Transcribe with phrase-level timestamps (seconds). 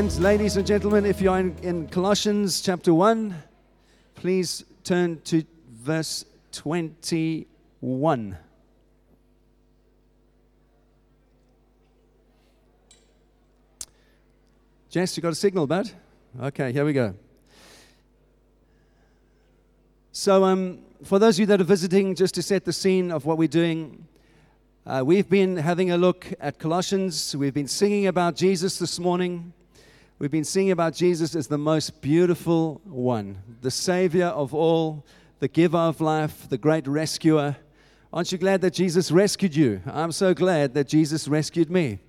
[0.00, 3.34] And ladies and gentlemen, if you are in, in Colossians chapter 1,
[4.14, 8.38] please turn to verse 21.
[14.88, 15.90] Jess, you got a signal, bud?
[16.44, 17.14] Okay, here we go.
[20.12, 23.26] So, um, for those of you that are visiting, just to set the scene of
[23.26, 24.06] what we're doing,
[24.86, 27.36] uh, we've been having a look at Colossians.
[27.36, 29.52] We've been singing about Jesus this morning.
[30.20, 35.06] We've been singing about Jesus as the most beautiful one, the Savior of all,
[35.38, 37.56] the giver of life, the great rescuer.
[38.12, 39.80] Aren't you glad that Jesus rescued you?
[39.86, 42.00] I'm so glad that Jesus rescued me.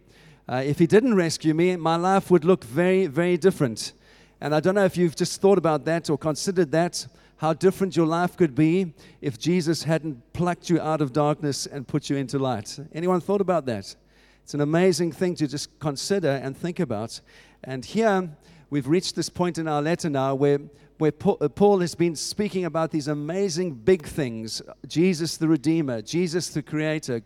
[0.46, 3.94] Uh, if He didn't rescue me, my life would look very, very different.
[4.42, 7.96] And I don't know if you've just thought about that or considered that, how different
[7.96, 12.18] your life could be if Jesus hadn't plucked you out of darkness and put you
[12.18, 12.78] into light.
[12.92, 13.96] Anyone thought about that?
[14.44, 17.22] It's an amazing thing to just consider and think about.
[17.64, 18.30] And here
[18.70, 20.60] we've reached this point in our letter now where,
[20.98, 26.50] where uh, Paul has been speaking about these amazing big things Jesus the Redeemer, Jesus
[26.50, 27.22] the Creator,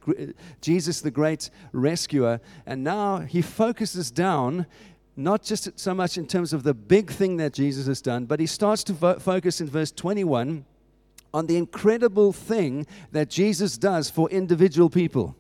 [0.62, 2.40] Jesus the great rescuer.
[2.66, 4.66] And now he focuses down
[5.16, 8.40] not just so much in terms of the big thing that Jesus has done, but
[8.40, 10.66] he starts to fo- focus in verse 21
[11.34, 15.36] on the incredible thing that Jesus does for individual people.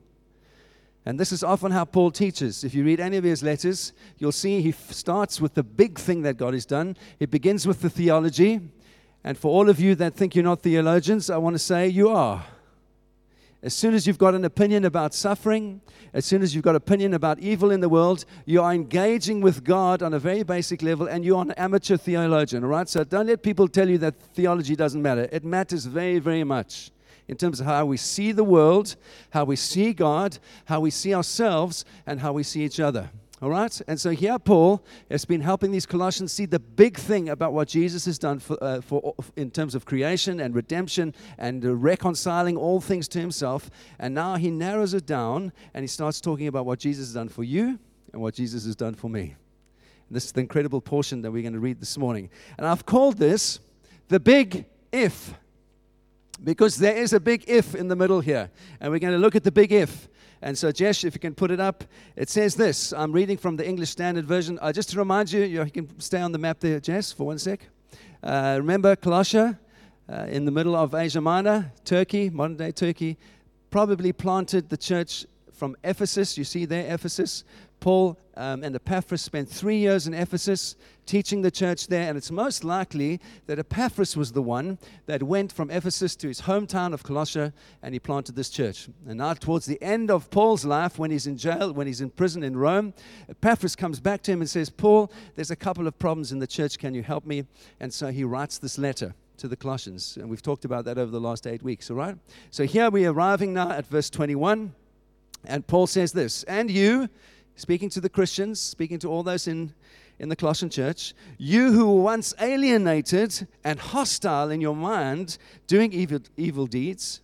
[1.05, 2.63] And this is often how Paul teaches.
[2.63, 5.99] If you read any of his letters, you'll see he f- starts with the big
[5.99, 6.97] thing that God has done.
[7.19, 8.59] It begins with the theology.
[9.23, 12.09] And for all of you that think you're not theologians, I want to say you
[12.09, 12.43] are.
[13.61, 15.81] As soon as you've got an opinion about suffering,
[16.13, 19.41] as soon as you've got an opinion about evil in the world, you are engaging
[19.41, 22.87] with God on a very basic level and you're an amateur theologian, all right?
[22.87, 25.27] So don't let people tell you that theology doesn't matter.
[25.31, 26.91] It matters very, very much
[27.27, 28.95] in terms of how we see the world,
[29.31, 33.09] how we see God, how we see ourselves, and how we see each other.
[33.41, 33.81] All right?
[33.87, 37.67] And so here, Paul has been helping these Colossians see the big thing about what
[37.67, 42.55] Jesus has done for, uh, for in terms of creation and redemption and uh, reconciling
[42.55, 43.69] all things to himself.
[43.99, 47.27] And now he narrows it down and he starts talking about what Jesus has done
[47.27, 47.77] for you
[48.13, 49.35] and what Jesus has done for me.
[50.07, 52.29] And this is the incredible portion that we're going to read this morning.
[52.57, 53.59] And I've called this
[54.07, 55.33] the big if
[56.43, 58.49] because there is a big if in the middle here.
[58.79, 60.09] And we're going to look at the big if.
[60.41, 61.83] And so, Jess, if you can put it up,
[62.15, 62.93] it says this.
[62.93, 64.59] I'm reading from the English Standard Version.
[64.61, 67.39] Uh, just to remind you, you can stay on the map there, Jess, for one
[67.39, 67.61] sec.
[68.21, 69.57] Uh, remember Colossia
[70.07, 73.17] uh, in the middle of Asia Minor, Turkey, modern day Turkey,
[73.71, 76.37] probably planted the church from Ephesus.
[76.37, 77.43] You see there, Ephesus.
[77.79, 80.75] Paul um, and Epaphras spent three years in Ephesus
[81.05, 85.51] teaching the church there, and it's most likely that Epaphras was the one that went
[85.51, 88.89] from Ephesus to his hometown of Colossia and he planted this church.
[89.07, 92.09] And now, towards the end of Paul's life, when he's in jail, when he's in
[92.09, 92.93] prison in Rome,
[93.29, 96.47] Epaphras comes back to him and says, Paul, there's a couple of problems in the
[96.47, 96.77] church.
[96.77, 97.45] Can you help me?
[97.79, 100.17] And so he writes this letter to the Colossians.
[100.17, 102.17] And we've talked about that over the last eight weeks, all right?
[102.51, 104.73] So here we're arriving now at verse 21.
[105.47, 107.09] And Paul says this, and you,
[107.55, 109.73] speaking to the Christians, speaking to all those in,
[110.19, 115.93] in the Colossian church, you who were once alienated and hostile in your mind, doing
[115.93, 117.21] evil, evil deeds,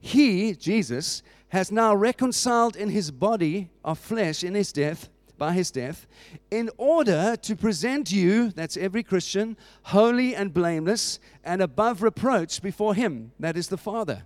[0.00, 5.08] he, Jesus, has now reconciled in his body of flesh in his death,
[5.38, 6.06] by his death,
[6.50, 12.94] in order to present you, that's every Christian, holy and blameless and above reproach before
[12.94, 14.24] him, that is the Father.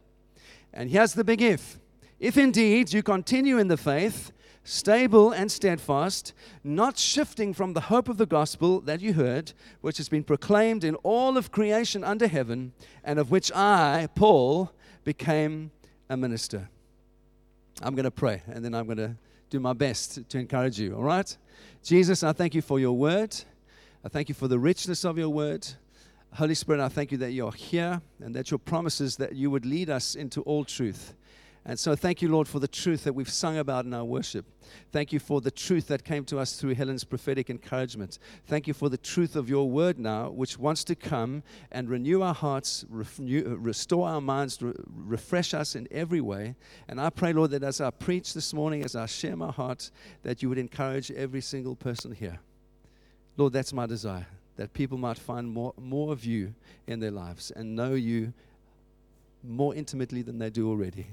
[0.72, 1.78] And here's the big if.
[2.18, 4.32] If indeed you continue in the faith,
[4.64, 9.96] stable and steadfast, not shifting from the hope of the gospel that you heard, which
[9.96, 14.72] has been proclaimed in all of creation under heaven, and of which I, Paul,
[15.04, 15.70] became
[16.08, 16.68] a minister.
[17.82, 19.16] I'm going to pray, and then I'm going to
[19.50, 21.36] do my best to encourage you, all right?
[21.82, 23.36] Jesus, I thank you for your word.
[24.04, 25.66] I thank you for the richness of your word.
[26.34, 29.66] Holy Spirit, I thank you that you're here and that your promises that you would
[29.66, 31.14] lead us into all truth.
[31.64, 34.44] And so, thank you, Lord, for the truth that we've sung about in our worship.
[34.90, 38.18] Thank you for the truth that came to us through Helen's prophetic encouragement.
[38.46, 42.20] Thank you for the truth of your word now, which wants to come and renew
[42.22, 46.56] our hearts, renew, restore our minds, re- refresh us in every way.
[46.88, 49.92] And I pray, Lord, that as I preach this morning, as I share my heart,
[50.24, 52.40] that you would encourage every single person here.
[53.36, 54.26] Lord, that's my desire,
[54.56, 56.54] that people might find more, more of you
[56.88, 58.32] in their lives and know you
[59.44, 61.06] more intimately than they do already.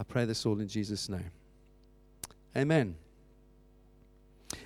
[0.00, 1.30] I pray this all in Jesus' name.
[2.56, 2.96] Amen.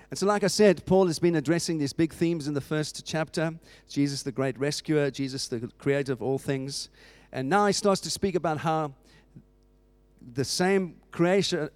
[0.08, 3.04] And so, like I said, Paul has been addressing these big themes in the first
[3.04, 3.52] chapter
[3.88, 6.88] Jesus, the great rescuer, Jesus, the creator of all things.
[7.32, 8.94] And now he starts to speak about how
[10.34, 11.68] the same creator,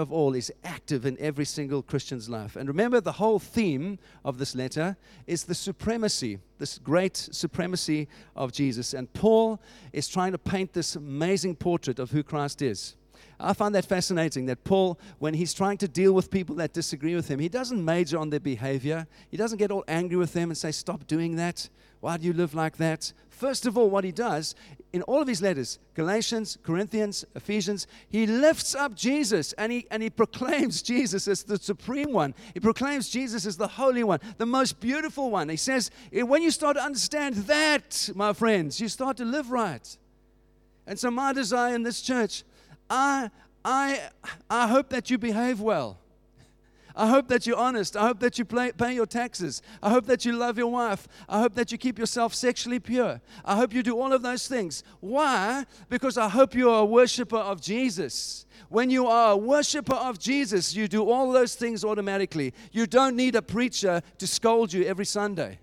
[0.00, 2.54] of all is active in every single Christian's life.
[2.54, 4.96] And remember, the whole theme of this letter
[5.26, 8.92] is the supremacy, this great supremacy of Jesus.
[8.92, 9.60] And Paul
[9.94, 12.94] is trying to paint this amazing portrait of who Christ is.
[13.38, 17.14] I find that fascinating that Paul, when he's trying to deal with people that disagree
[17.14, 19.06] with him, he doesn't major on their behavior.
[19.30, 21.68] He doesn't get all angry with them and say, Stop doing that.
[22.00, 23.12] Why do you live like that?
[23.30, 24.54] First of all, what he does
[24.92, 30.02] in all of his letters Galatians, Corinthians, Ephesians he lifts up Jesus and he, and
[30.02, 32.34] he proclaims Jesus as the supreme one.
[32.54, 35.50] He proclaims Jesus as the holy one, the most beautiful one.
[35.50, 39.50] He says, eh, when you start to understand that, my friends, you start to live
[39.50, 39.98] right.
[40.86, 42.44] And so, my desire in this church
[42.88, 43.30] I,
[43.64, 44.08] I,
[44.48, 45.98] I hope that you behave well.
[46.98, 47.94] I hope that you're honest.
[47.94, 49.60] I hope that you play, pay your taxes.
[49.82, 51.06] I hope that you love your wife.
[51.28, 53.20] I hope that you keep yourself sexually pure.
[53.44, 54.82] I hope you do all of those things.
[55.00, 55.66] Why?
[55.90, 58.46] Because I hope you are a worshiper of Jesus.
[58.70, 62.54] When you are a worshiper of Jesus, you do all those things automatically.
[62.72, 65.58] You don't need a preacher to scold you every Sunday.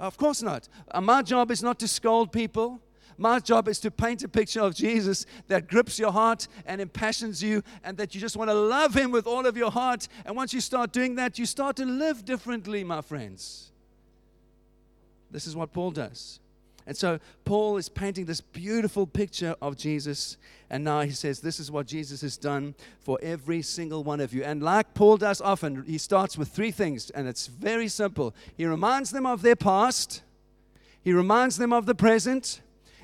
[0.00, 0.68] Of course not.
[0.90, 2.80] Uh, my job is not to scold people.
[3.18, 7.42] My job is to paint a picture of Jesus that grips your heart and impassions
[7.42, 10.08] you, and that you just want to love Him with all of your heart.
[10.24, 13.70] And once you start doing that, you start to live differently, my friends.
[15.30, 16.40] This is what Paul does.
[16.86, 20.36] And so Paul is painting this beautiful picture of Jesus.
[20.70, 24.32] And now he says, This is what Jesus has done for every single one of
[24.32, 24.44] you.
[24.44, 28.34] And like Paul does often, he starts with three things, and it's very simple.
[28.56, 30.22] He reminds them of their past,
[31.02, 32.60] he reminds them of the present,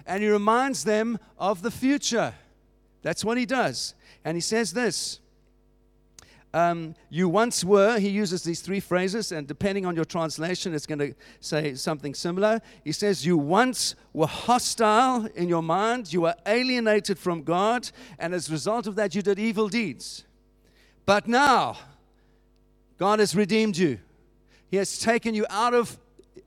[0.06, 2.34] and he reminds them of the future.
[3.02, 3.94] That's what he does.
[4.24, 5.20] And he says this
[6.54, 10.86] um, You once were, he uses these three phrases, and depending on your translation, it's
[10.86, 12.60] going to say something similar.
[12.84, 18.34] He says, You once were hostile in your mind, you were alienated from God, and
[18.34, 20.24] as a result of that, you did evil deeds.
[21.04, 21.78] But now,
[22.98, 23.98] God has redeemed you.
[24.70, 25.98] He has taken you out of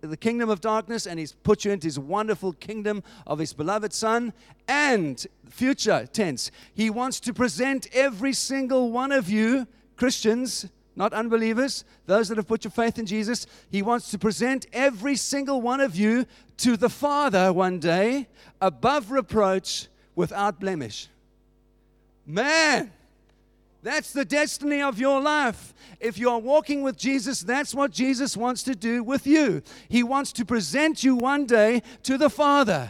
[0.07, 3.93] the kingdom of darkness and he's put you into his wonderful kingdom of his beloved
[3.93, 4.33] son.
[4.67, 9.65] And future tense he wants to present every single one of you
[9.95, 14.65] christians not unbelievers those that have put your faith in jesus he wants to present
[14.73, 16.25] every single one of you
[16.57, 18.27] to the father one day
[18.59, 21.09] above reproach without blemish.
[22.25, 22.91] Man
[23.85, 25.75] that's the destiny of your life.
[25.99, 29.61] If you are walking with Jesus, that's what Jesus wants to do with you.
[29.87, 32.89] He wants to present you one day to the Father.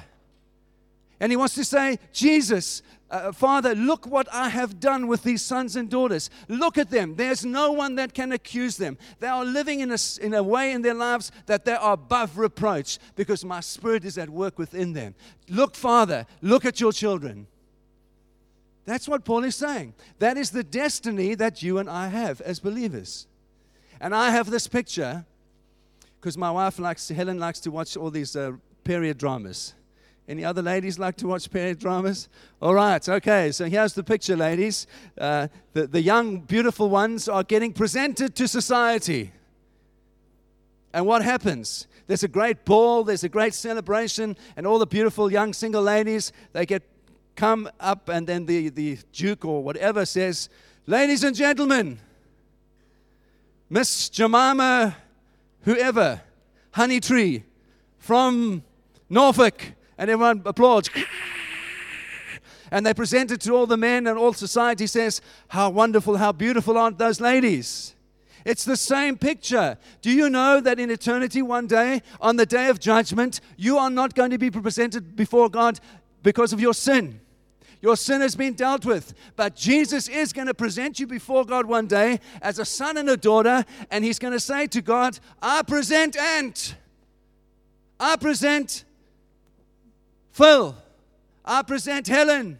[1.19, 2.81] And He wants to say, Jesus,
[3.11, 6.29] uh, Father, look what I have done with these sons and daughters.
[6.47, 7.15] Look at them.
[7.15, 8.97] There's no one that can accuse them.
[9.19, 12.37] They are living in a, in a way in their lives that they are above
[12.37, 15.13] reproach because my spirit is at work within them.
[15.49, 17.47] Look, Father, look at your children.
[18.85, 19.93] That's what Paul is saying.
[20.19, 23.27] That is the destiny that you and I have as believers.
[23.99, 25.25] And I have this picture
[26.19, 28.53] because my wife likes, Helen likes to watch all these uh,
[28.83, 29.73] period dramas.
[30.27, 32.29] Any other ladies like to watch period dramas?
[32.59, 34.87] All right, okay, so here's the picture, ladies.
[35.15, 39.33] Uh, the, the young, beautiful ones are getting presented to society.
[40.93, 41.87] And what happens?
[42.07, 46.31] There's a great ball, there's a great celebration, and all the beautiful young single ladies,
[46.53, 46.81] they get
[47.35, 50.49] come up, and then the, the Duke or whatever says,
[50.87, 51.99] Ladies and gentlemen,
[53.69, 54.95] Miss Jemima,
[55.61, 56.21] whoever,
[56.71, 57.43] Honey Tree
[57.97, 58.63] from
[59.09, 60.89] Norfolk, and everyone applauds.
[62.71, 66.31] And they present it to all the men, and all society says, How wonderful, how
[66.31, 67.95] beautiful aren't those ladies?
[68.43, 69.77] It's the same picture.
[70.01, 73.89] Do you know that in eternity, one day, on the day of judgment, you are
[73.89, 75.79] not going to be presented before God
[76.21, 77.21] because of your sin?
[77.85, 79.13] Your sin has been dealt with.
[79.35, 83.07] But Jesus is going to present you before God one day as a son and
[83.07, 86.73] a daughter, and He's going to say to God, I present Ant.
[87.99, 88.85] I present
[90.31, 90.75] Phil.
[91.45, 92.59] I present Helen.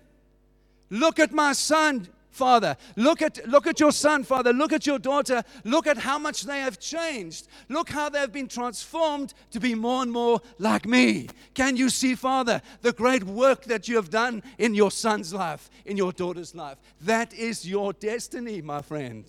[0.92, 2.08] Look at my son.
[2.36, 2.76] Father.
[2.96, 4.54] Look at, look at your son, Father.
[4.54, 5.44] Look at your daughter.
[5.64, 7.48] Look at how much they have changed.
[7.70, 11.30] Look how they have been transformed to be more and more like me.
[11.54, 15.70] Can you see, Father, the great work that you have done in your son's life,
[15.86, 16.78] in your daughter's life?
[17.02, 19.26] That is your destiny, my friend.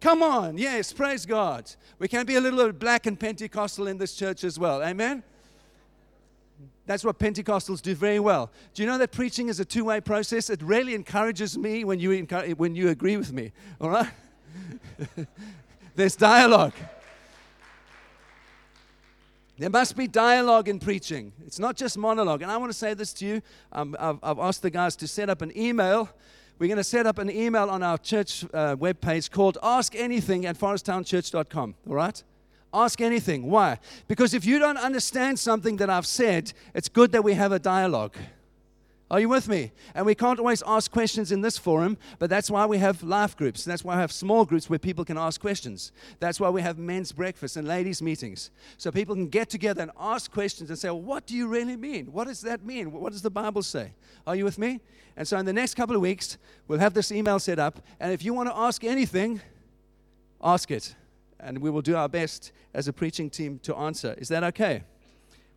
[0.00, 1.70] Come on, yes, praise God.
[2.00, 4.82] We can be a little bit black and Pentecostal in this church as well.
[4.82, 5.22] Amen?
[6.86, 8.50] That's what Pentecostals do very well.
[8.74, 10.50] Do you know that preaching is a two way process?
[10.50, 14.10] It really encourages me when you, when you agree with me, all right?
[15.94, 16.74] There's dialogue.
[19.58, 21.32] There must be dialogue in preaching.
[21.46, 22.42] It's not just monologue.
[22.42, 23.42] And I want to say this to you.
[23.70, 26.08] Um, I've, I've, asked the guys to set up an email.
[26.58, 30.46] We're going to set up an email on our church uh, webpage called Ask Anything
[30.46, 31.74] at foresttownchurch.com.
[31.88, 32.22] All right?
[32.74, 33.50] Ask anything.
[33.50, 33.78] Why?
[34.08, 37.58] Because if you don't understand something that I've said, it's good that we have a
[37.58, 38.16] dialogue.
[39.12, 39.72] Are you with me?
[39.94, 43.36] And we can't always ask questions in this forum, but that's why we have life
[43.36, 43.62] groups.
[43.62, 45.92] That's why we have small groups where people can ask questions.
[46.18, 48.50] That's why we have men's breakfasts and ladies' meetings.
[48.78, 51.76] So people can get together and ask questions and say, well, What do you really
[51.76, 52.06] mean?
[52.06, 52.90] What does that mean?
[52.90, 53.92] What does the Bible say?
[54.26, 54.80] Are you with me?
[55.14, 57.80] And so in the next couple of weeks, we'll have this email set up.
[58.00, 59.42] And if you want to ask anything,
[60.42, 60.94] ask it.
[61.42, 64.14] And we will do our best as a preaching team to answer.
[64.16, 64.84] Is that okay?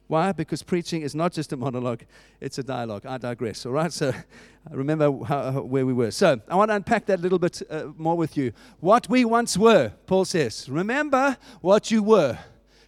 [0.08, 0.32] Why?
[0.32, 2.04] Because preaching is not just a monologue,
[2.40, 3.06] it's a dialogue.
[3.06, 3.92] I digress, all right?
[3.92, 4.14] So
[4.70, 6.12] remember how, where we were.
[6.12, 8.52] So I want to unpack that a little bit uh, more with you.
[8.80, 10.70] What we once were, Paul says.
[10.70, 12.38] Remember what you were.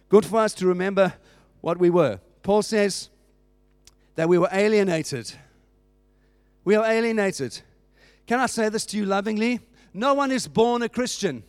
[0.08, 1.14] Good for us to remember
[1.60, 2.20] what we were.
[2.42, 3.10] Paul says
[4.14, 5.32] that we were alienated.
[6.64, 7.60] We are alienated.
[8.26, 9.60] Can I say this to you lovingly?
[9.92, 11.42] No one is born a Christian,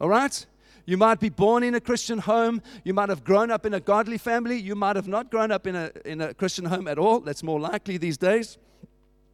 [0.00, 0.46] all right?
[0.86, 2.60] You might be born in a Christian home.
[2.84, 4.56] You might have grown up in a godly family.
[4.56, 7.20] You might have not grown up in a, in a Christian home at all.
[7.20, 8.58] That's more likely these days.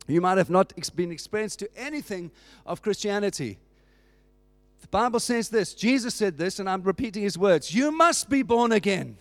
[0.06, 2.30] You might have not been experienced to anything
[2.66, 3.58] of Christianity.
[4.80, 8.42] The Bible says this Jesus said this, and I'm repeating his words You must be
[8.42, 9.16] born again.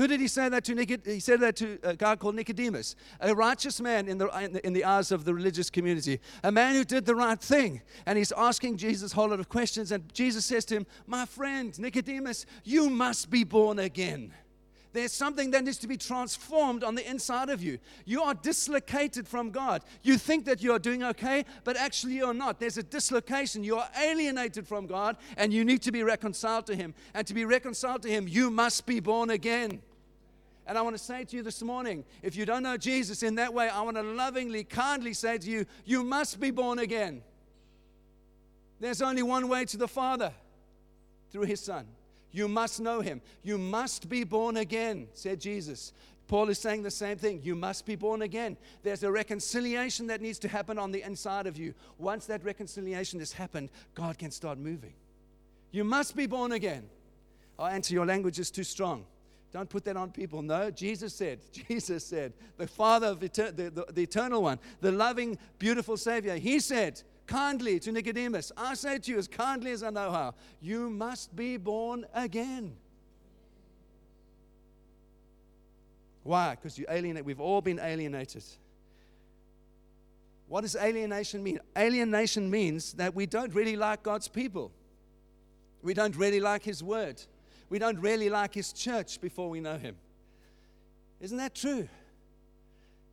[0.00, 0.98] Who did he say that to?
[1.04, 4.66] He said that to uh, a guy called Nicodemus, a righteous man uh, in the,
[4.66, 7.82] in the eyes of the religious community, a man who did the right thing.
[8.06, 9.92] And he's asking Jesus a whole lot of questions.
[9.92, 14.32] And Jesus says to him, My friend, Nicodemus, you must be born again.
[14.94, 17.78] There's something that needs to be transformed on the inside of you.
[18.06, 19.84] You are dislocated from God.
[20.02, 22.58] You think that you are doing okay, but actually you're not.
[22.58, 23.62] There's a dislocation.
[23.62, 26.94] You are alienated from God, and you need to be reconciled to Him.
[27.12, 29.82] And to be reconciled to Him, you must be born again.
[30.70, 33.34] And I want to say to you this morning if you don't know Jesus in
[33.34, 37.22] that way, I want to lovingly, kindly say to you, you must be born again.
[38.78, 40.32] There's only one way to the Father
[41.32, 41.88] through His Son.
[42.30, 43.20] You must know Him.
[43.42, 45.92] You must be born again, said Jesus.
[46.28, 47.40] Paul is saying the same thing.
[47.42, 48.56] You must be born again.
[48.84, 51.74] There's a reconciliation that needs to happen on the inside of you.
[51.98, 54.92] Once that reconciliation has happened, God can start moving.
[55.72, 56.88] You must be born again.
[57.58, 59.04] Oh, answer your language is too strong.
[59.52, 60.42] Don't put that on people.
[60.42, 65.38] No, Jesus said, Jesus said, the Father of the, the, the, eternal one, the loving,
[65.58, 69.90] beautiful Savior, He said kindly to Nicodemus, I say to you as kindly as I
[69.90, 72.76] know how, you must be born again.
[76.22, 76.50] Why?
[76.50, 77.24] Because you alienate.
[77.24, 78.44] We've all been alienated.
[80.48, 81.60] What does alienation mean?
[81.78, 84.70] Alienation means that we don't really like God's people.
[85.82, 87.22] We don't really like His word
[87.70, 89.96] we don't really like his church before we know him.
[91.20, 91.88] Isn't that true?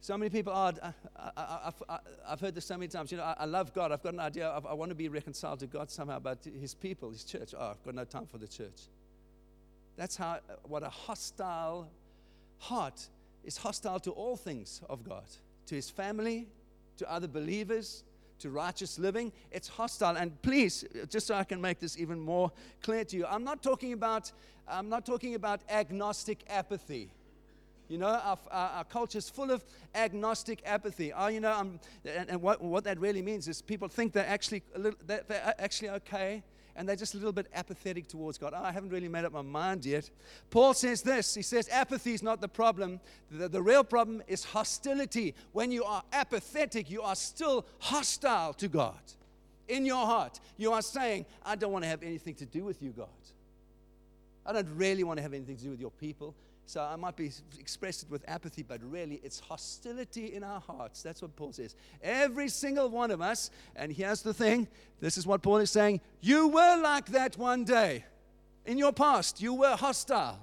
[0.01, 0.73] So many people are,
[1.15, 1.71] I,
[2.27, 3.11] have heard this so many times.
[3.11, 3.91] You know, I, I, love God.
[3.91, 4.49] I've got an idea.
[4.49, 7.71] I, I want to be reconciled to God somehow, but his people, his church, oh,
[7.71, 8.81] I've got no time for the church.
[9.95, 11.89] That's how, what a hostile
[12.59, 13.07] heart
[13.43, 15.25] is hostile to all things of God,
[15.67, 16.47] to his family,
[16.97, 18.03] to other believers,
[18.39, 20.17] to righteous living, it's hostile.
[20.17, 22.51] And please, just so I can make this even more
[22.81, 24.31] clear to you, I'm not talking about,
[24.67, 27.09] I'm not talking about agnostic apathy.
[27.89, 29.63] You know, our, our, our culture is full of
[29.95, 31.13] agnostic apathy.
[31.13, 31.57] Oh, you know,
[32.05, 35.89] and, and what, what that really means is people think they're actually, little, they're actually
[35.91, 36.43] okay
[36.77, 38.53] and they're just a little bit apathetic towards God.
[38.55, 40.09] Oh, I haven't really made up my mind yet.
[40.51, 42.99] Paul says this He says, apathy is not the problem.
[43.31, 45.33] The, the real problem is hostility.
[45.51, 48.99] When you are apathetic, you are still hostile to God.
[49.67, 52.81] In your heart, you are saying, I don't want to have anything to do with
[52.81, 53.07] you, God.
[54.45, 56.35] I don't really want to have anything to do with your people.
[56.67, 61.01] So I might be expressed it with apathy, but really it's hostility in our hearts.
[61.01, 61.75] That's what Paul says.
[62.03, 64.67] Every single one of us, and here's the thing
[64.99, 68.03] this is what Paul is saying you were like that one day.
[68.65, 70.39] In your past, you were hostile.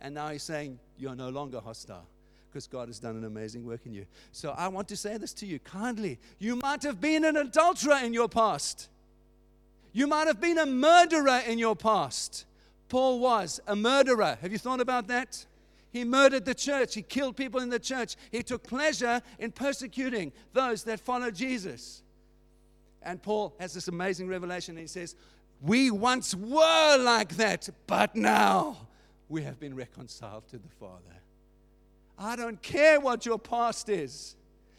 [0.00, 2.04] And now he's saying you're no longer hostile
[2.50, 4.06] because God has done an amazing work in you.
[4.32, 6.18] So I want to say this to you kindly.
[6.40, 8.88] You might have been an adulterer in your past,
[9.92, 12.44] you might have been a murderer in your past.
[12.94, 14.38] Paul was a murderer.
[14.40, 15.44] Have you thought about that?
[15.90, 16.94] He murdered the church.
[16.94, 18.14] He killed people in the church.
[18.30, 22.04] He took pleasure in persecuting those that follow Jesus.
[23.02, 24.76] And Paul has this amazing revelation.
[24.76, 25.16] He says,
[25.60, 28.86] We once were like that, but now
[29.28, 31.16] we have been reconciled to the Father.
[32.16, 34.36] I don't care what your past is.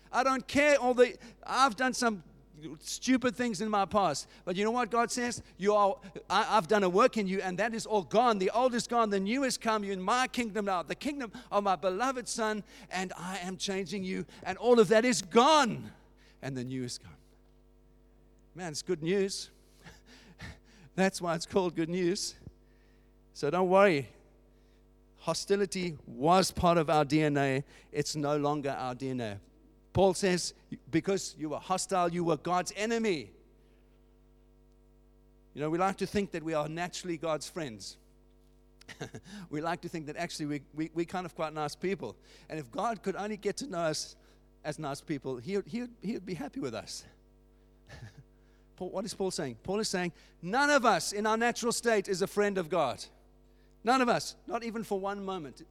[0.09, 2.23] I don't care all the I've done some
[2.79, 4.27] stupid things in my past.
[4.43, 5.41] But you know what God says?
[5.57, 5.95] You are,
[6.29, 8.39] I, have done a work in you, and that is all gone.
[8.39, 9.83] The old is gone, the new has come.
[9.83, 14.03] You're in my kingdom now, the kingdom of my beloved Son, and I am changing
[14.03, 15.91] you, and all of that is gone,
[16.41, 17.11] and the new is gone.
[18.55, 19.49] Man, it's good news.
[20.95, 22.35] That's why it's called good news.
[23.33, 24.07] So don't worry.
[25.19, 27.63] Hostility was part of our DNA.
[27.91, 29.39] It's no longer our DNA.
[29.95, 30.53] Paul says,
[30.91, 33.31] because you were hostile, you were God's enemy.
[35.53, 37.95] You know, we like to think that we are naturally God's friends.
[39.49, 42.17] we like to think that actually we, we, we're kind of quite nice people.
[42.49, 44.17] And if God could only get to know us
[44.65, 47.05] as nice people, he he he would be happy with us.
[48.75, 49.55] Paul, what is Paul saying?
[49.63, 50.11] Paul is saying,
[50.41, 53.01] none of us in our natural state is a friend of God.
[53.85, 55.61] None of us, not even for one moment.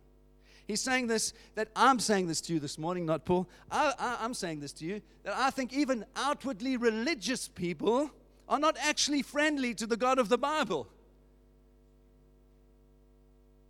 [0.66, 3.48] He's saying this, that I'm saying this to you this morning, not Paul.
[3.70, 8.10] I, am saying this to you, that I think even outwardly religious people
[8.48, 10.88] are not actually friendly to the God of the Bible.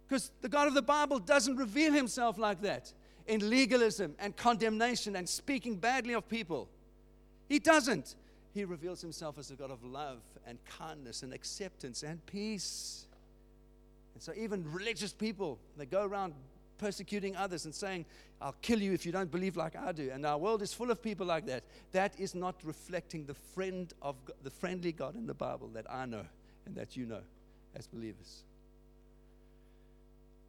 [0.07, 2.93] Because the God of the Bible doesn't reveal himself like that
[3.27, 6.69] in legalism and condemnation and speaking badly of people.
[7.49, 8.15] He doesn't.
[8.53, 13.07] He reveals himself as a God of love and kindness and acceptance and peace.
[14.15, 16.35] And so, even religious people, they go around
[16.85, 18.05] persecuting others and saying,
[18.43, 20.11] I'll kill you if you don't believe like I do.
[20.13, 21.65] And our world is full of people like that.
[21.93, 25.91] That is not reflecting the friend of God, the friendly God in the Bible that
[25.91, 26.27] I know
[26.67, 27.23] and that you know
[27.75, 28.43] as believers.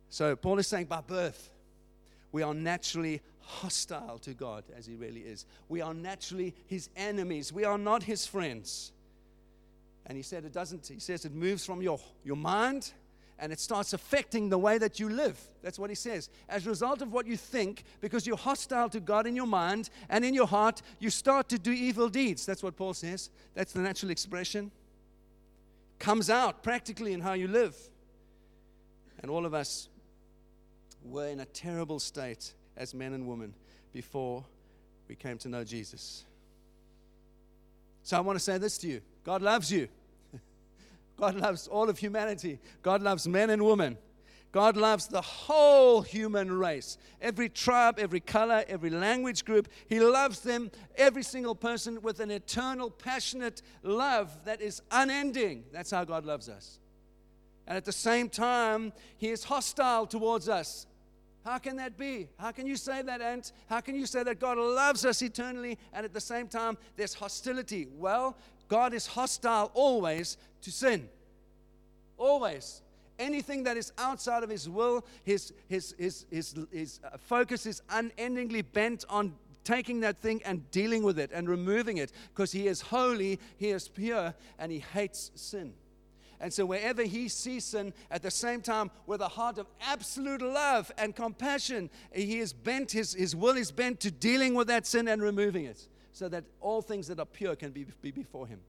[0.10, 1.52] So Paul is saying by birth,
[2.34, 5.46] we are naturally hostile to God as he really is.
[5.70, 7.54] We are naturally his enemies.
[7.54, 8.92] We are not his friends.
[10.06, 12.92] And he said it doesn't, he says it moves from your, your mind
[13.40, 15.40] and it starts affecting the way that you live.
[15.62, 16.30] That's what he says.
[16.48, 19.90] As a result of what you think, because you're hostile to God in your mind
[20.10, 22.46] and in your heart, you start to do evil deeds.
[22.46, 23.30] That's what Paul says.
[23.54, 24.72] That's the natural expression.
[26.00, 27.76] Comes out practically in how you live.
[29.22, 29.90] And all of us
[31.04, 33.54] were in a terrible state as men and women
[33.92, 34.46] before
[35.08, 36.24] we came to know Jesus.
[38.04, 39.88] So I want to say this to you God loves you.
[41.18, 42.60] God loves all of humanity.
[42.82, 43.98] God loves men and women.
[44.52, 46.98] God loves the whole human race.
[47.22, 49.68] Every tribe, every color, every language group.
[49.90, 55.66] He loves them, every single person, with an eternal, passionate love that is unending.
[55.74, 56.80] That's how God loves us.
[57.68, 60.88] And at the same time, He is hostile towards us.
[61.44, 62.28] How can that be?
[62.40, 63.52] How can you say that, Ant?
[63.70, 67.14] How can you say that God loves us eternally and at the same time there's
[67.14, 67.88] hostility?
[67.98, 68.36] Well,
[68.68, 71.10] God is hostile always to sin.
[72.18, 72.82] Always.
[73.18, 77.82] Anything that is outside of His will, His, his, his, his, his uh, focus is
[77.90, 82.68] unendingly bent on taking that thing and dealing with it and removing it because He
[82.68, 85.74] is holy, He is pure, and He hates sin.
[86.42, 90.42] And so, wherever he sees sin, at the same time, with a heart of absolute
[90.42, 94.86] love and compassion, he is bent, his, his will is bent to dealing with that
[94.86, 98.48] sin and removing it so that all things that are pure can be, be before
[98.48, 98.62] Him.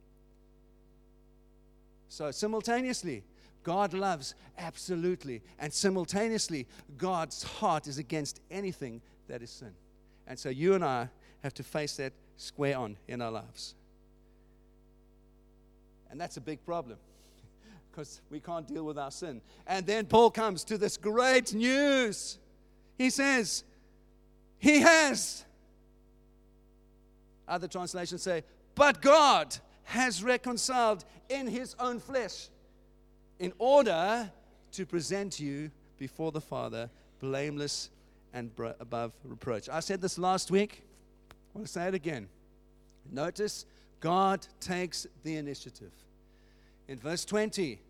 [2.08, 3.22] So, simultaneously,
[3.62, 6.66] God loves absolutely, and simultaneously,
[6.98, 9.70] God's heart is against anything that is sin.
[10.26, 11.08] And so, you and I
[11.44, 13.76] have to face that square on in our lives.
[16.10, 16.98] And that's a big problem
[17.92, 19.40] because we can't deal with our sin.
[19.68, 22.38] And then Paul comes to this great news.
[22.98, 23.62] He says,
[24.58, 25.45] He has
[27.48, 28.42] other translations say,
[28.74, 32.48] but God has reconciled in his own flesh
[33.38, 34.30] in order
[34.72, 37.90] to present you before the Father blameless
[38.32, 39.68] and above reproach.
[39.68, 40.82] I said this last week.
[41.30, 42.28] I want to say it again.
[43.10, 43.64] Notice
[44.00, 45.92] God takes the initiative.
[46.88, 47.80] In verse 20,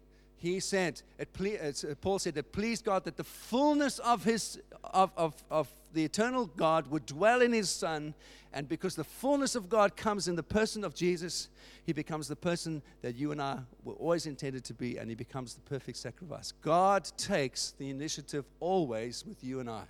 [0.53, 4.61] he said, it ple- uh, Paul said, it pleased God that the fullness of, his,
[4.85, 8.15] of, of, of the eternal God would dwell in his Son.
[8.53, 11.49] And because the fullness of God comes in the person of Jesus,
[11.85, 15.15] he becomes the person that you and I were always intended to be, and he
[15.15, 16.53] becomes the perfect sacrifice.
[16.63, 19.85] God takes the initiative always with you and I.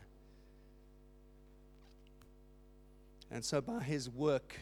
[3.31, 4.57] And so, by his work,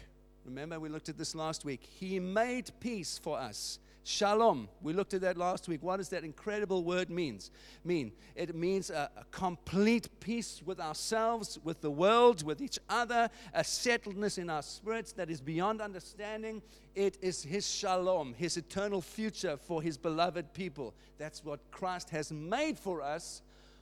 [0.44, 4.69] remember we looked at this last week, he made peace for us Shalom.
[4.83, 5.83] We looked at that last week.
[5.83, 7.51] What does that incredible word means?
[7.85, 13.31] Mean it means a, a, complete peace with ourselves, with the world, with each other,
[13.55, 16.61] a settledness in our spirits that is beyond understanding.
[16.95, 20.93] It is His shalom, His eternal future for His beloved people.
[21.17, 23.40] That's what Christ has made for us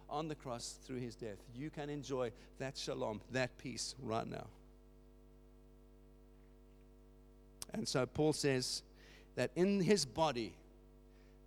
[0.08, 1.38] on the cross through His death.
[1.52, 4.46] You can enjoy that shalom, that peace right now.
[7.72, 8.82] And so Paul says
[9.36, 10.54] that in his body,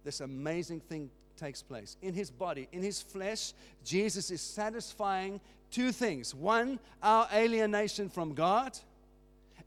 [0.03, 1.97] this amazing thing takes place.
[2.01, 5.39] In his body, in his flesh, Jesus is satisfying
[5.71, 8.77] two things one, our alienation from God,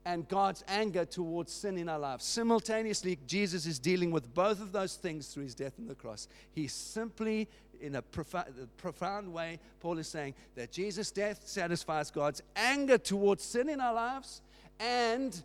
[0.04, 2.24] and God's anger towards sin in our lives.
[2.24, 6.28] Simultaneously, Jesus is dealing with both of those things through his death on the cross.
[6.52, 7.46] He simply,
[7.80, 8.46] in a profound,
[8.78, 13.92] profound way, Paul is saying that Jesus' death satisfies God's anger towards sin in our
[13.92, 14.40] lives,
[14.80, 15.42] and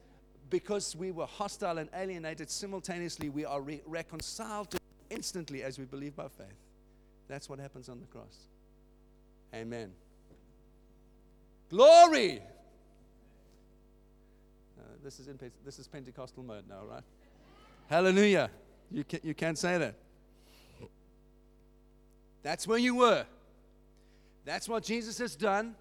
[0.49, 4.75] because we were hostile and alienated, simultaneously we are re- reconciled
[5.09, 6.47] instantly as we believe by faith.
[7.27, 8.37] That's what happens on the cross.
[9.53, 9.91] Amen.
[11.69, 12.41] Glory!
[14.77, 17.03] Uh, this, is in, this is Pentecostal mode now, right?
[17.87, 18.49] Hallelujah.
[18.91, 19.95] You, can, you can't say that.
[22.43, 23.25] That's where you were.
[24.45, 25.75] That's what Jesus has done.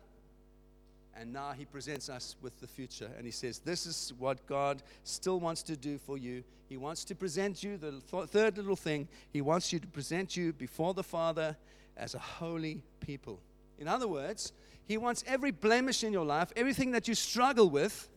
[1.14, 3.10] And now he presents us with the future.
[3.16, 6.42] And he says, This is what God still wants to do for you.
[6.68, 10.36] He wants to present you, the th- third little thing, he wants you to present
[10.36, 11.56] you before the Father
[11.96, 13.40] as a holy people.
[13.78, 14.52] In other words,
[14.86, 18.08] he wants every blemish in your life, everything that you struggle with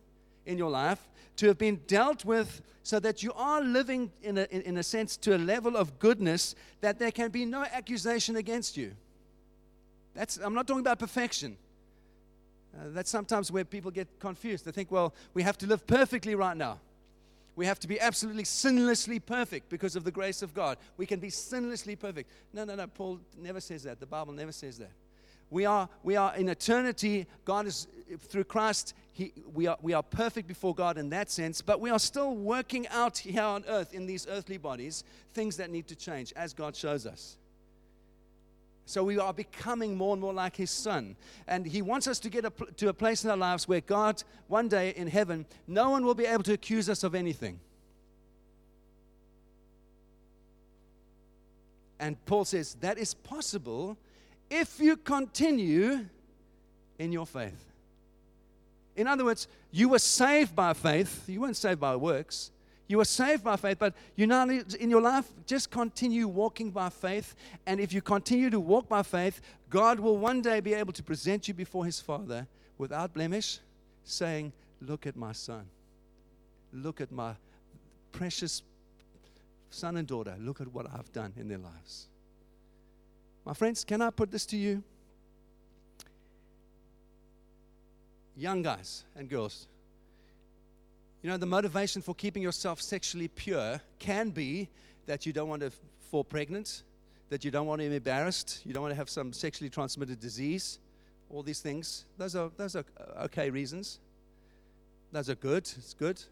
[0.46, 1.06] in your life,
[1.36, 5.16] to have been dealt with so that you are living, in a, in, a sense,
[5.18, 8.92] to a level of goodness that there can be no accusation against you.
[10.14, 11.58] That's, I'm not talking about perfection.
[12.76, 14.64] Uh, that's sometimes where people get confused.
[14.64, 16.78] They think, well, we have to live perfectly right now.
[17.54, 20.76] We have to be absolutely sinlessly perfect because of the grace of God.
[20.98, 22.30] We can be sinlessly perfect.
[22.52, 22.86] No, no, no.
[22.86, 23.98] Paul never says that.
[23.98, 24.90] The Bible never says that.
[25.48, 27.26] We are, we are in eternity.
[27.44, 27.86] God is,
[28.18, 31.88] through Christ, he, we, are, we are perfect before God in that sense, but we
[31.88, 35.96] are still working out here on earth in these earthly bodies things that need to
[35.96, 37.38] change as God shows us.
[38.86, 41.16] So we are becoming more and more like His Son.
[41.48, 44.22] And He wants us to get a, to a place in our lives where God,
[44.46, 47.58] one day in heaven, no one will be able to accuse us of anything.
[51.98, 53.96] And Paul says that is possible
[54.50, 56.06] if you continue
[56.98, 57.72] in your faith.
[58.94, 62.50] In other words, you were saved by faith, you weren't saved by works.
[62.88, 66.88] You are saved by faith, but you know, in your life, just continue walking by
[66.88, 67.34] faith.
[67.66, 71.02] And if you continue to walk by faith, God will one day be able to
[71.02, 72.46] present you before His Father
[72.78, 73.58] without blemish,
[74.04, 75.66] saying, Look at my son.
[76.72, 77.34] Look at my
[78.12, 78.62] precious
[79.70, 80.36] son and daughter.
[80.38, 82.08] Look at what I've done in their lives.
[83.44, 84.82] My friends, can I put this to you?
[88.36, 89.66] Young guys and girls,
[91.26, 94.68] you know, the motivation for keeping yourself sexually pure can be
[95.06, 95.72] that you don't want to
[96.08, 96.84] fall pregnant,
[97.30, 100.20] that you don't want to be embarrassed, you don't want to have some sexually transmitted
[100.20, 100.78] disease,
[101.28, 102.04] all these things.
[102.16, 103.98] Those are, those are uh, okay reasons.
[105.10, 105.68] Those are good.
[105.76, 106.22] It's good.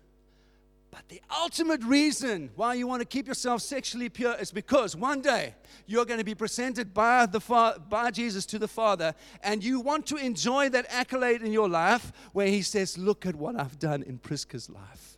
[0.94, 5.22] But the ultimate reason why you want to keep yourself sexually pure is because one
[5.22, 9.64] day you're going to be presented by, the fa- by Jesus to the Father, and
[9.64, 13.58] you want to enjoy that accolade in your life where He says, Look at what
[13.58, 15.13] I've done in Priska's life.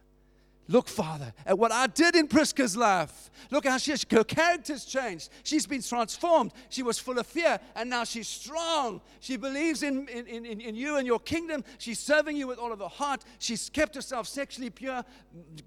[0.69, 3.31] Look, Father, at what I did in Priska's life.
[3.51, 5.31] Look how she, her character's changed.
[5.45, 6.53] She's been transformed.
[6.71, 9.01] She was full of fear, and now she's strong.
[9.21, 11.63] She believes in, in, in, in you and your kingdom.
[11.79, 13.25] She's serving you with all of her heart.
[13.39, 15.05] She's kept herself sexually pure.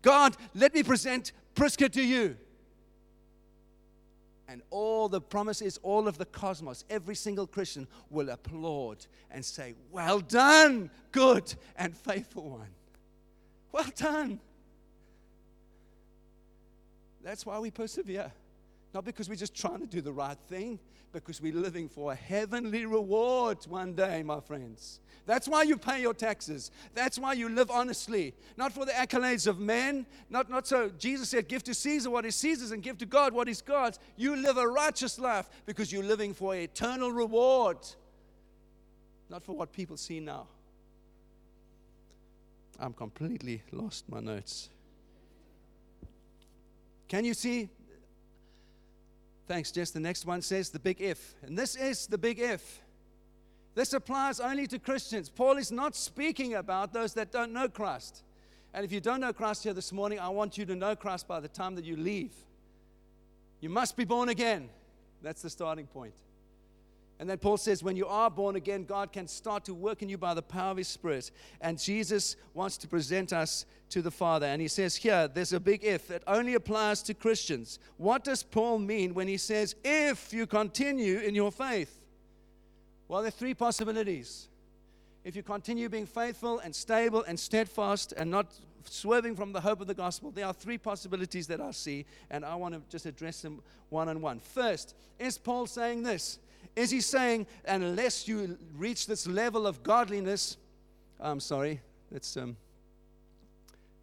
[0.02, 2.36] God, let me present Priska to you.
[4.50, 9.76] And all the promises, all of the cosmos, every single Christian will applaud and say,
[9.92, 12.70] Well done, good and faithful one.
[13.72, 14.42] Well done.
[17.24, 18.32] That's why we persevere.
[18.94, 20.80] Not because we're just trying to do the right thing,
[21.12, 25.00] because we're living for a heavenly reward one day, my friends.
[25.26, 26.72] That's why you pay your taxes.
[26.96, 28.34] That's why you live honestly.
[28.58, 30.08] Not for the accolades of men.
[30.30, 30.90] Not, not so.
[30.98, 34.00] Jesus said, Give to Caesar what is Caesar's and give to God what is God's.
[34.18, 37.78] You live a righteous life because you're living for eternal reward.
[39.30, 40.48] Not for what people see now.
[42.80, 44.70] I'm completely lost my notes.
[47.10, 47.70] Can you see?
[49.48, 49.92] Thanks, Jess.
[49.92, 51.34] The next one says the big if.
[51.42, 52.82] And this is the big if.
[53.76, 55.28] This applies only to Christians.
[55.28, 58.24] Paul is not speaking about those that don't know Christ.
[58.74, 61.28] And if you don't know Christ here this morning, I want you to know Christ
[61.28, 62.32] by the time that you leave.
[63.60, 64.70] You must be born again.
[65.24, 66.14] That's the starting point.
[67.20, 70.08] And then Paul says, when you are born again, God can start to work in
[70.08, 71.32] you by the power of His Spirit.
[71.60, 74.46] And Jesus wants to present us to the Father.
[74.46, 77.80] And he says here, there's a big if that only applies to Christians.
[77.98, 82.00] What does Paul mean when he says, if you continue in your faith?
[83.10, 84.48] Well, there are three possibilities.
[85.24, 88.48] if you continue being faithful and stable and steadfast and not
[88.86, 92.46] swerving from the hope of the gospel, there are three possibilities that I see, and
[92.46, 94.40] I want to just address them one on one.
[94.40, 96.40] First, is Paul saying this?
[96.80, 100.56] Is he saying, unless you reach this level of godliness,
[101.20, 102.56] I'm sorry, it's, um,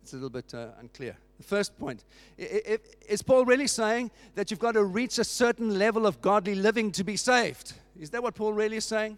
[0.03, 1.17] it's a little bit uh, unclear.
[1.39, 2.05] The first point
[2.37, 6.93] is Paul really saying that you've got to reach a certain level of godly living
[6.93, 7.73] to be saved?
[7.99, 9.17] Is that what Paul really is saying?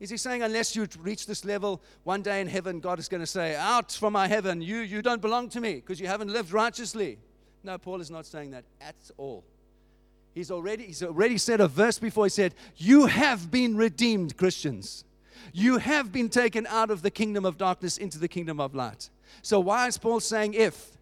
[0.00, 3.20] Is he saying, unless you reach this level, one day in heaven, God is going
[3.20, 6.32] to say, Out from my heaven, you, you don't belong to me because you haven't
[6.32, 7.18] lived righteously?
[7.62, 9.44] No, Paul is not saying that at all.
[10.34, 15.04] He's already, he's already said a verse before, he said, You have been redeemed, Christians.
[15.52, 19.10] You have been taken out of the kingdom of darkness into the kingdom of light.
[19.42, 20.96] So, why is Paul saying if?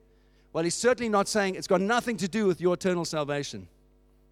[0.53, 3.69] Well, he's certainly not saying it's got nothing to do with your eternal salvation.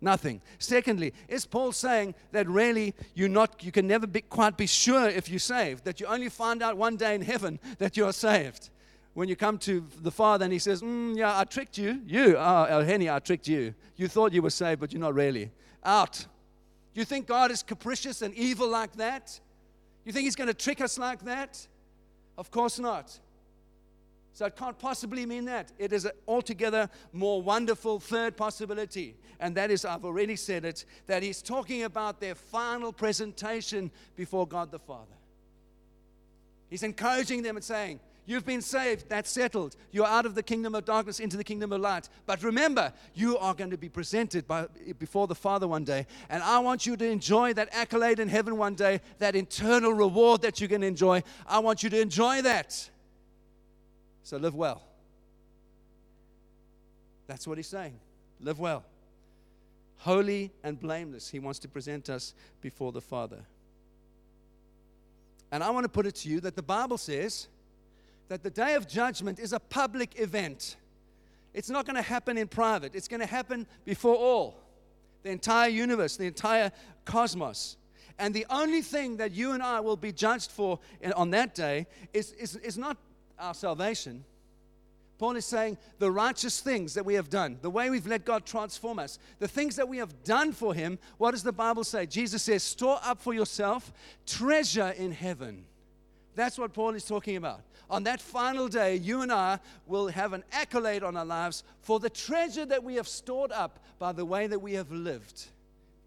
[0.01, 0.41] Nothing.
[0.59, 5.09] Secondly, is Paul saying that really you're not you can never be, quite be sure
[5.09, 8.13] if you're saved, that you only find out one day in heaven that you are
[8.13, 8.71] saved?
[9.15, 12.01] When you come to the Father and He says, mm, Yeah, I tricked you.
[12.07, 13.75] You, oh, I tricked you.
[13.97, 15.51] You thought you were saved, but you're not really.
[15.85, 16.27] Out.
[16.95, 19.41] You think God is capricious and evil like that?
[20.05, 21.67] You think He's going to trick us like that?
[22.37, 23.19] Of course not.
[24.35, 25.71] So it can't possibly mean that.
[25.79, 29.15] It is an altogether more wonderful third possibility.
[29.39, 34.47] And that is, I've already said it, that he's talking about their final presentation before
[34.47, 35.15] God the Father.
[36.69, 39.77] He's encouraging them and saying, You've been saved, that's settled.
[39.91, 42.09] You're out of the kingdom of darkness into the kingdom of light.
[42.25, 44.67] But remember, you are going to be presented by,
[44.99, 46.07] before the Father one day.
[46.31, 50.41] And I want you to enjoy that accolade in heaven one day, that eternal reward
[50.43, 51.23] that you can enjoy.
[51.47, 52.89] I want you to enjoy that.
[54.23, 54.83] So live well.
[57.27, 57.99] That's what he's saying.
[58.41, 58.85] Live well.
[59.99, 63.41] Holy and blameless, he wants to present us before the Father.
[65.53, 67.49] And I want to put it to you that the Bible says
[68.29, 70.77] that the day of judgment is a public event.
[71.53, 74.61] It's not going to happen in private, it's going to happen before all
[75.23, 76.71] the entire universe, the entire
[77.05, 77.77] cosmos.
[78.19, 80.79] And the only thing that you and I will be judged for
[81.17, 82.97] on that day is, is, is not
[83.39, 84.25] our salvation.
[85.19, 88.45] Paul is saying the righteous things that we have done, the way we've let God
[88.45, 90.99] transform us, the things that we have done for Him.
[91.19, 92.07] What does the Bible say?
[92.07, 93.93] Jesus says, Store up for yourself
[94.27, 95.65] treasure in heaven.
[96.35, 97.61] That's what Paul is talking about.
[97.91, 102.01] On that final day, you and I will have an accolade on our lives for
[102.01, 105.47] the treasure that we have stored up by the way that we have lived.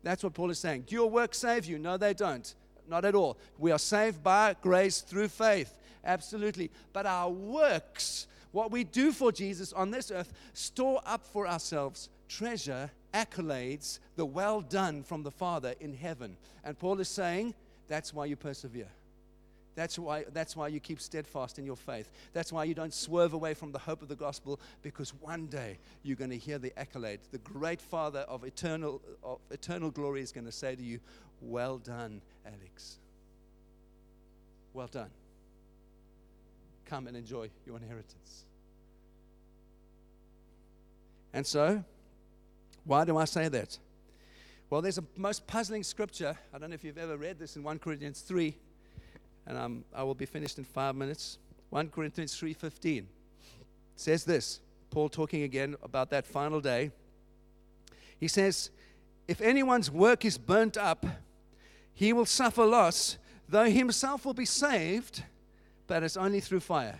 [0.03, 0.85] That's what Paul is saying.
[0.87, 1.77] Do your works save you?
[1.77, 2.53] No, they don't.
[2.87, 3.37] Not at all.
[3.57, 5.77] We are saved by grace through faith.
[6.03, 6.71] Absolutely.
[6.93, 12.09] But our works, what we do for Jesus on this earth, store up for ourselves
[12.27, 16.37] treasure, accolades, the well done from the Father in heaven.
[16.63, 17.53] And Paul is saying
[17.87, 18.89] that's why you persevere.
[19.77, 22.09] That's why, that's why you keep steadfast in your faith.
[22.33, 25.77] That's why you don't swerve away from the hope of the gospel, because one day
[26.01, 27.19] you're going to hear the accolade.
[27.31, 30.99] The great Father of eternal, of eternal glory is going to say to you,
[31.41, 32.97] Well done, Alex.
[34.73, 35.11] Well done
[36.87, 38.45] come and enjoy your inheritance.
[41.33, 41.83] And so,
[42.85, 43.77] why do I say that?
[44.69, 46.37] Well, there's a most puzzling scripture.
[46.53, 48.55] I don't know if you've ever read this in 1 Corinthians 3,
[49.47, 51.37] and um, I will be finished in five minutes.
[51.69, 53.05] 1 Corinthians 3:15
[53.95, 54.59] says this.
[54.89, 56.91] Paul talking again about that final day.
[58.19, 58.69] He says,
[59.27, 61.05] "If anyone's work is burnt up,
[61.93, 63.17] he will suffer loss,
[63.49, 65.23] though himself will be saved."
[65.87, 66.99] but it's only through fire.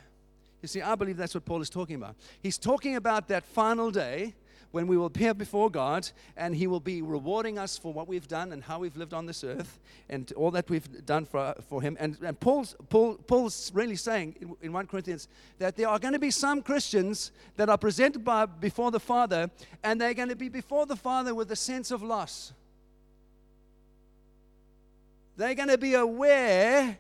[0.62, 2.16] You see, I believe that's what Paul is talking about.
[2.42, 4.34] He's talking about that final day
[4.72, 8.28] when we will appear before God and He will be rewarding us for what we've
[8.28, 11.82] done and how we've lived on this earth and all that we've done for, for
[11.82, 11.98] Him.
[12.00, 15.28] And, and Paul's, Paul, Paul's really saying in, in 1 Corinthians
[15.60, 19.50] that there are going to be some Christians that are presented by, before the Father
[19.84, 22.54] and they're going to be before the Father with a sense of loss.
[25.38, 26.98] They're going to be aware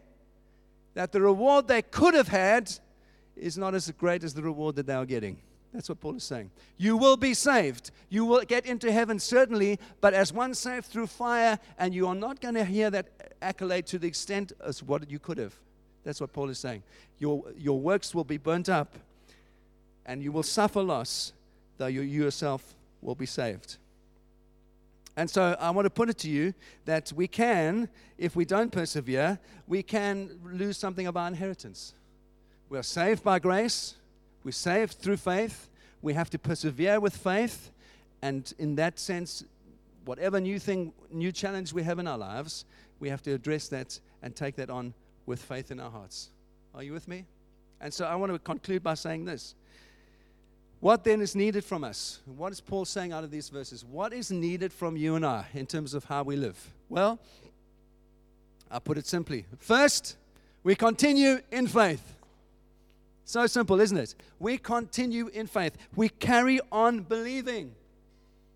[0.93, 2.71] that the reward they could have had
[3.35, 5.37] is not as great as the reward that they are getting.
[5.73, 6.49] That's what Paul is saying.
[6.77, 7.91] You will be saved.
[8.09, 12.15] You will get into heaven, certainly, but as one saved through fire, and you are
[12.15, 13.07] not going to hear that
[13.41, 15.53] accolade to the extent as what you could have.
[16.03, 16.83] That's what Paul is saying.
[17.19, 18.95] Your, your works will be burnt up,
[20.05, 21.33] and you will suffer loss,
[21.77, 23.77] though you yourself will be saved.
[25.17, 26.53] And so I want to put it to you
[26.85, 31.93] that we can, if we don't persevere, we can lose something of our inheritance.
[32.69, 33.95] We are saved by grace,
[34.47, 35.67] we're saved through faith,
[36.01, 37.69] we have to persevere with faith,
[38.21, 39.43] and in that sense,
[40.05, 42.63] whatever new thing, new challenge we have in our lives,
[43.01, 44.93] we have to address that and take that on
[45.25, 46.29] with faith in our hearts.
[46.73, 47.25] Are you with me?
[47.81, 49.53] And so I want to conclude by saying this.
[50.79, 52.21] What then is needed from us?
[52.25, 53.83] What is Paul saying out of these verses?
[53.83, 56.71] What is needed from you and I in terms of how we live?
[56.87, 57.19] Well,
[58.71, 59.45] I put it simply.
[59.59, 60.15] First,
[60.63, 62.13] we continue in faith.
[63.27, 64.15] So simple, isn't it?
[64.39, 65.75] We continue in faith.
[65.97, 67.75] We carry on believing.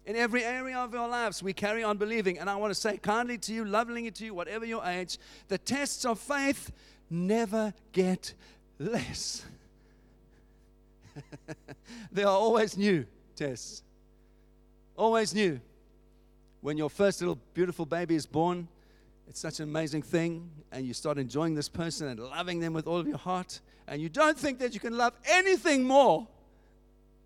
[0.05, 2.39] In every area of our lives, we carry on believing.
[2.39, 5.17] And I want to say kindly to you, lovingly to you, whatever your age,
[5.49, 6.71] the tests of faith
[7.09, 8.33] never get
[8.79, 9.43] less.
[12.13, 13.05] there are always new
[13.35, 13.83] tests.
[14.95, 15.59] Always new.
[16.61, 18.69] When your first little beautiful baby is born,
[19.27, 22.87] it's such an amazing thing, and you start enjoying this person and loving them with
[22.87, 23.59] all of your heart,
[23.91, 26.25] and you don't think that you can love anything more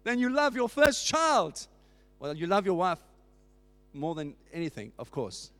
[0.04, 1.68] than you love your first child.
[2.20, 2.98] Well, you love your wife
[3.94, 5.52] more than anything, of course.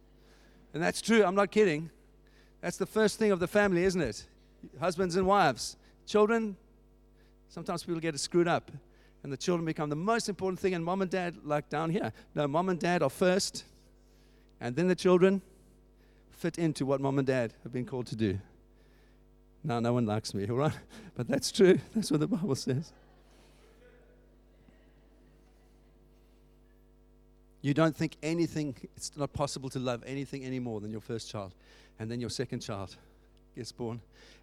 [0.74, 1.92] And that's true, I'm not kidding.
[2.60, 4.26] That's the first thing of the family, isn't it?
[4.80, 5.78] Husbands and wives.
[6.08, 6.58] Children,
[7.50, 8.72] sometimes people get it screwed up.
[9.22, 12.14] And the children become the most important thing, and mom and dad, like down here.
[12.34, 13.64] No, mom and dad are first,
[14.60, 15.44] and then the children
[16.32, 18.40] fit into what mom and dad have been called to do.
[19.66, 20.78] Now, no one likes me, all right?
[21.16, 21.80] But that's true.
[21.96, 22.92] That's what the Bible says.
[27.62, 31.32] You don't think anything, it's not possible to love anything any more than your first
[31.32, 31.54] child.
[32.00, 32.96] And then your second child
[33.56, 34.02] gets born,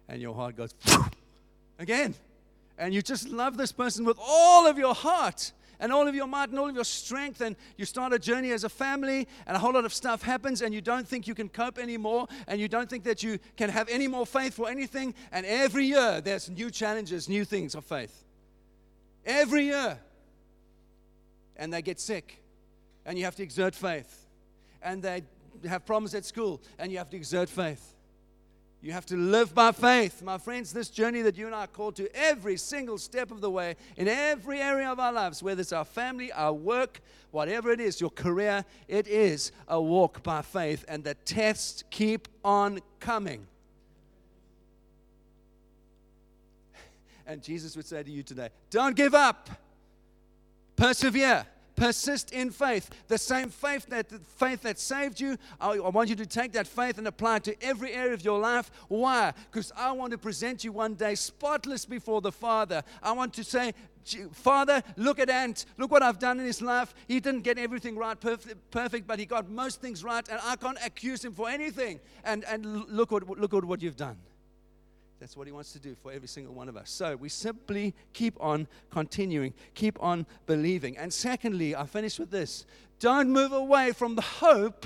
[0.09, 0.73] and your heart goes
[1.79, 2.15] again.
[2.79, 6.27] And you just love this person with all of your heart and all of your
[6.27, 9.55] might and all of your strength, and you start a journey as a family, and
[9.55, 12.59] a whole lot of stuff happens, and you don't think you can cope anymore, and
[12.59, 15.13] you don't think that you can have any more faith for anything.
[15.31, 18.23] And every year, there's new challenges, new things of faith.
[19.25, 19.99] Every year.
[21.55, 22.41] And they get sick,
[23.05, 24.25] and you have to exert faith.
[24.81, 25.23] And they
[25.67, 27.92] have problems at school, and you have to exert faith.
[28.83, 30.21] You have to live by faith.
[30.21, 33.39] My friends, this journey that you and I are called to every single step of
[33.39, 36.99] the way, in every area of our lives, whether it's our family, our work,
[37.31, 42.27] whatever it is, your career, it is a walk by faith, and the tests keep
[42.43, 43.47] on coming.
[47.25, 49.49] And Jesus would say to you today, don't give up,
[50.75, 51.45] persevere.
[51.75, 52.89] Persist in faith.
[53.07, 56.67] The same faith that faith that saved you, I, I want you to take that
[56.67, 58.69] faith and apply it to every area of your life.
[58.87, 59.33] Why?
[59.51, 62.83] Because I want to present you one day spotless before the Father.
[63.01, 63.73] I want to say,
[64.33, 65.65] Father, look at Ant.
[65.77, 66.93] Look what I've done in his life.
[67.07, 70.55] He didn't get everything right, perfect, perfect, but he got most things right, and I
[70.57, 71.99] can't accuse him for anything.
[72.23, 74.17] And, and look, what, look at what you've done.
[75.23, 76.89] That's what He wants to do for every single one of us.
[76.89, 80.97] So we simply keep on continuing, keep on believing.
[80.97, 82.65] And secondly, I finish with this
[82.99, 84.85] don't move away from the hope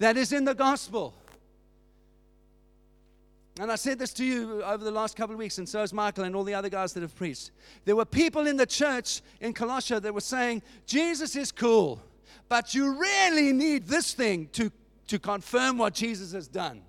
[0.00, 1.14] that is in the gospel.
[3.60, 5.92] And I said this to you over the last couple of weeks, and so has
[5.92, 7.52] Michael and all the other guys that have preached.
[7.84, 12.02] There were people in the church in Colossia that were saying, Jesus is cool,
[12.48, 14.72] but you really need this thing to,
[15.06, 16.82] to confirm what Jesus has done.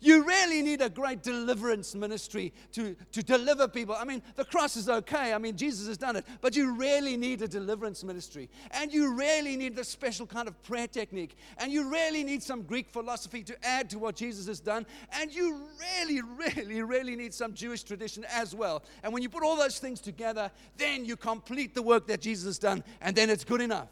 [0.00, 3.94] You really need a great deliverance ministry to, to deliver people.
[3.94, 5.32] I mean, the cross is okay.
[5.32, 6.24] I mean, Jesus has done it.
[6.40, 8.48] But you really need a deliverance ministry.
[8.70, 11.36] And you really need the special kind of prayer technique.
[11.58, 14.86] And you really need some Greek philosophy to add to what Jesus has done.
[15.12, 18.82] And you really, really, really need some Jewish tradition as well.
[19.02, 22.46] And when you put all those things together, then you complete the work that Jesus
[22.46, 22.84] has done.
[23.00, 23.88] And then it's good enough.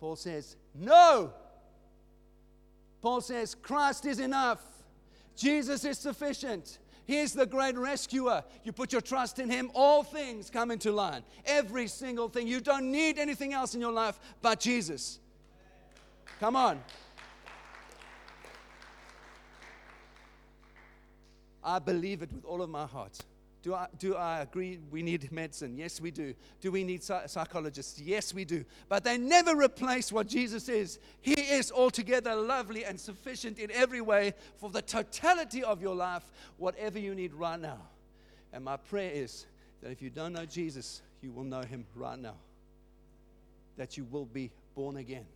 [0.00, 1.32] Paul says, No!
[3.00, 4.60] Paul says, Christ is enough.
[5.36, 6.78] Jesus is sufficient.
[7.06, 8.44] He is the great rescuer.
[8.62, 11.22] You put your trust in Him, all things come into line.
[11.44, 12.46] Every single thing.
[12.46, 15.18] You don't need anything else in your life but Jesus.
[16.38, 16.80] Come on.
[21.62, 23.18] I believe it with all of my heart.
[23.62, 25.76] Do I, do I agree we need medicine?
[25.76, 26.34] Yes, we do.
[26.60, 28.00] Do we need psychologists?
[28.00, 28.64] Yes, we do.
[28.88, 30.98] But they never replace what Jesus is.
[31.20, 36.24] He is altogether lovely and sufficient in every way for the totality of your life,
[36.56, 37.78] whatever you need right now.
[38.52, 39.46] And my prayer is
[39.82, 42.36] that if you don't know Jesus, you will know him right now.
[43.76, 45.26] That you will be born again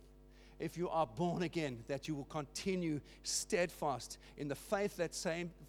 [0.59, 5.15] if you are born again, that you will continue steadfast in the faith that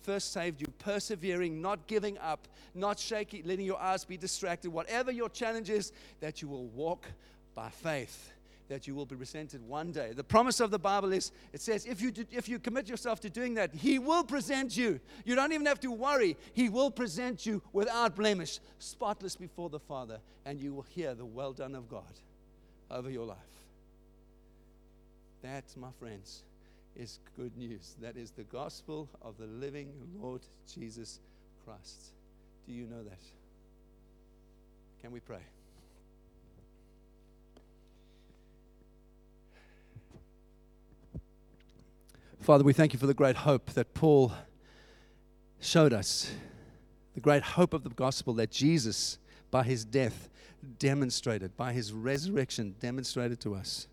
[0.02, 5.10] first saved you, persevering, not giving up, not shaking, letting your eyes be distracted, whatever
[5.10, 7.06] your challenge is, that you will walk
[7.54, 8.32] by faith.
[8.68, 10.10] That you will be presented one day.
[10.12, 13.20] The promise of the Bible is it says, if you, do, if you commit yourself
[13.20, 14.98] to doing that, He will present you.
[15.24, 16.36] You don't even have to worry.
[16.52, 21.24] He will present you without blemish, spotless before the Father, and you will hear the
[21.24, 22.02] well done of God
[22.90, 23.55] over your life.
[25.46, 26.42] That, my friends,
[26.96, 27.94] is good news.
[28.02, 30.40] That is the gospel of the living Lord
[30.74, 31.20] Jesus
[31.64, 32.10] Christ.
[32.66, 33.20] Do you know that?
[35.00, 35.38] Can we pray?
[42.40, 44.32] Father, we thank you for the great hope that Paul
[45.60, 46.28] showed us,
[47.14, 49.18] the great hope of the gospel that Jesus,
[49.52, 50.28] by his death,
[50.80, 53.86] demonstrated, by his resurrection, demonstrated to us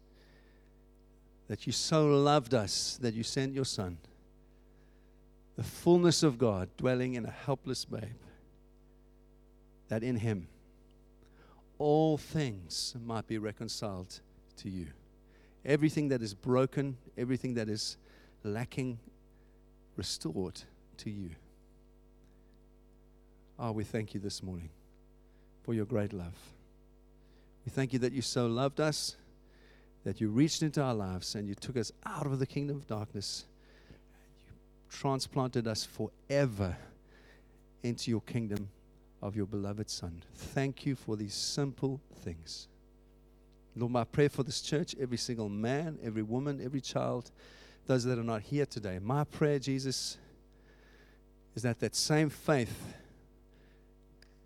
[1.47, 3.97] that you so loved us that you sent your Son,
[5.55, 8.19] the fullness of God dwelling in a helpless babe,
[9.89, 10.47] that in him
[11.77, 14.19] all things might be reconciled
[14.57, 14.87] to you.
[15.65, 17.97] Everything that is broken, everything that is
[18.43, 18.99] lacking,
[19.95, 20.61] restored
[20.97, 21.31] to you.
[23.59, 24.69] Oh, we thank you this morning
[25.63, 26.33] for your great love.
[27.65, 29.15] We thank you that you so loved us,
[30.03, 32.87] that you reached into our lives and you took us out of the kingdom of
[32.87, 33.45] darkness.
[34.45, 34.53] You
[34.89, 36.75] transplanted us forever
[37.83, 38.69] into your kingdom
[39.21, 40.21] of your beloved Son.
[40.35, 42.67] Thank you for these simple things.
[43.75, 47.31] Lord, my prayer for this church, every single man, every woman, every child,
[47.87, 50.17] those that are not here today, my prayer, Jesus,
[51.55, 52.93] is that that same faith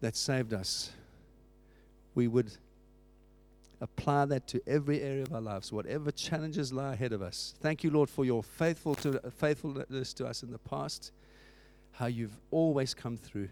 [0.01, 0.91] that saved us,
[2.15, 2.51] we would
[3.79, 7.53] apply that to every area of our lives, whatever challenges lie ahead of us.
[7.59, 11.11] Thank you, Lord, for your faithful to, faithfulness to us in the past,
[11.91, 13.49] how you've always come through.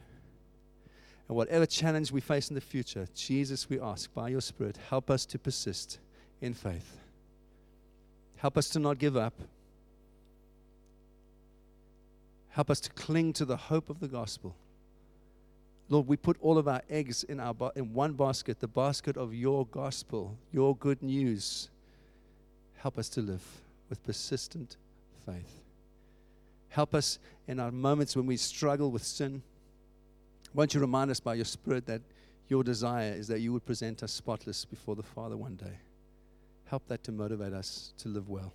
[1.28, 5.10] And whatever challenge we face in the future, Jesus, we ask, by your Spirit, help
[5.10, 6.00] us to persist
[6.42, 6.98] in faith.
[8.38, 9.34] Help us to not give up.
[12.50, 14.56] Help us to cling to the hope of the gospel.
[15.88, 19.18] Lord, we put all of our eggs in, our ba- in one basket, the basket
[19.18, 21.70] of your gospel, your good news.
[22.78, 23.44] Help us to live
[23.90, 24.78] with persistent
[25.26, 25.62] faith.
[26.70, 29.44] Help us in our moments when we struggle with sin.
[30.54, 32.02] Won't you remind us by your Spirit that
[32.48, 35.78] your desire is that you would present us spotless before the Father one day?
[36.66, 38.54] Help that to motivate us to live well,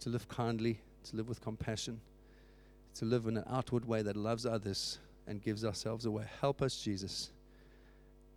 [0.00, 1.98] to live kindly, to live with compassion,
[2.94, 4.98] to live in an outward way that loves others
[5.30, 6.24] and gives ourselves away.
[6.40, 7.30] Help us, Jesus,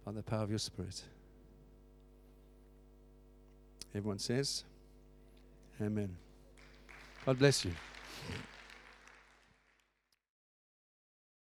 [0.06, 1.02] by the power of your Spirit.
[3.96, 4.64] Everyone says,
[5.82, 6.16] Amen.
[7.26, 7.72] God bless you.